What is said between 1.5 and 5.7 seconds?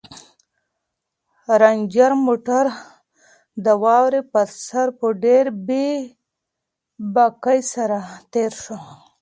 رنجر موټر د واورې پر سر په ډېرې